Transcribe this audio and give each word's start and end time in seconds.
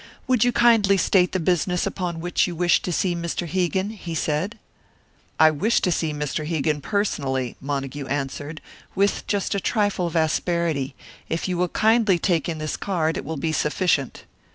"Would 0.25 0.43
you 0.43 0.51
kindly 0.51 0.97
state 0.97 1.31
the 1.31 1.39
business 1.39 1.85
upon 1.85 2.21
which 2.21 2.47
you 2.47 2.55
wish 2.55 2.81
to 2.81 2.91
see 2.91 3.15
Mr. 3.15 3.45
Hegan?" 3.47 3.91
he 3.91 4.15
said. 4.15 4.57
"I 5.39 5.51
wish 5.51 5.79
to 5.81 5.91
see 5.91 6.11
Mr. 6.11 6.43
Hegan 6.47 6.81
personally," 6.81 7.55
Montague 7.61 8.07
answered, 8.07 8.61
with 8.95 9.27
just 9.27 9.53
a 9.53 9.59
trifle 9.59 10.07
of 10.07 10.15
asperity, 10.15 10.95
"If 11.29 11.47
you 11.47 11.55
will 11.55 11.67
kindly 11.69 12.17
take 12.17 12.49
in 12.49 12.57
this 12.57 12.77
card, 12.77 13.15
it 13.15 13.23
will 13.23 13.37
be 13.37 13.51
sufficient." 13.51 14.23